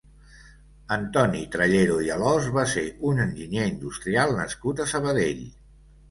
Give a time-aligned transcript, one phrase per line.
[0.93, 5.45] Antoni Trallero i Alòs va ser un enginyer industrial nascut a Sabadell.